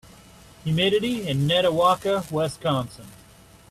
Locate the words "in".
1.27-1.47